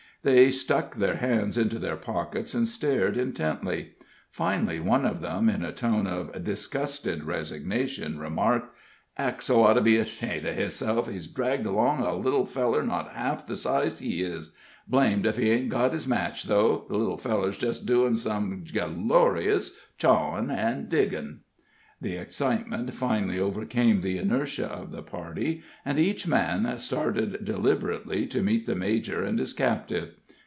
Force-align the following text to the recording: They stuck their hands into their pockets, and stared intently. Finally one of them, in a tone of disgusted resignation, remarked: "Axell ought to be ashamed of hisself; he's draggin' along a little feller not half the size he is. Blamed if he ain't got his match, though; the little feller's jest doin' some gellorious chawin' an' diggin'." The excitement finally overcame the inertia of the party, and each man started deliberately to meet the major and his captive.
They 0.23 0.51
stuck 0.51 0.93
their 0.97 1.15
hands 1.15 1.57
into 1.57 1.79
their 1.79 1.95
pockets, 1.95 2.53
and 2.53 2.67
stared 2.67 3.17
intently. 3.17 3.93
Finally 4.29 4.79
one 4.79 5.03
of 5.03 5.19
them, 5.19 5.49
in 5.49 5.63
a 5.63 5.71
tone 5.73 6.05
of 6.05 6.43
disgusted 6.43 7.23
resignation, 7.23 8.19
remarked: 8.19 8.71
"Axell 9.17 9.63
ought 9.63 9.73
to 9.73 9.81
be 9.81 9.97
ashamed 9.97 10.45
of 10.45 10.53
hisself; 10.55 11.09
he's 11.09 11.25
draggin' 11.27 11.65
along 11.65 12.01
a 12.01 12.13
little 12.15 12.45
feller 12.45 12.83
not 12.83 13.13
half 13.13 13.47
the 13.47 13.55
size 13.55 13.97
he 13.97 14.21
is. 14.21 14.53
Blamed 14.87 15.25
if 15.25 15.37
he 15.37 15.49
ain't 15.49 15.69
got 15.69 15.91
his 15.91 16.05
match, 16.07 16.43
though; 16.43 16.85
the 16.87 16.97
little 16.97 17.17
feller's 17.17 17.57
jest 17.57 17.87
doin' 17.87 18.15
some 18.15 18.63
gellorious 18.63 19.71
chawin' 19.97 20.51
an' 20.51 20.87
diggin'." 20.87 21.39
The 22.03 22.15
excitement 22.15 22.91
finally 22.95 23.37
overcame 23.37 24.01
the 24.01 24.17
inertia 24.17 24.65
of 24.65 24.89
the 24.89 25.03
party, 25.03 25.61
and 25.85 25.99
each 25.99 26.25
man 26.25 26.79
started 26.79 27.45
deliberately 27.45 28.25
to 28.25 28.41
meet 28.41 28.65
the 28.65 28.73
major 28.73 29.23
and 29.23 29.37
his 29.37 29.53
captive. 29.53 30.15